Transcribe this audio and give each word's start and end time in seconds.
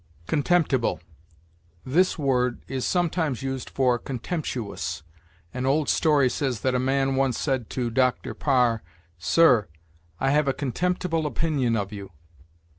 CONTEMPTIBLE. 0.25 0.99
This 1.85 2.17
word 2.17 2.63
is 2.67 2.85
sometimes 2.87 3.43
used 3.43 3.69
for 3.69 3.99
contemptuous. 3.99 5.03
An 5.53 5.67
old 5.67 5.89
story 5.89 6.27
says 6.27 6.61
that 6.61 6.73
a 6.73 6.79
man 6.79 7.13
once 7.13 7.37
said 7.37 7.69
to 7.69 7.91
Dr. 7.91 8.33
Parr, 8.33 8.81
"Sir, 9.19 9.67
I 10.19 10.31
have 10.31 10.47
a 10.47 10.53
contemptible 10.53 11.27
opinion 11.27 11.75
of 11.75 11.93
you." 11.93 12.09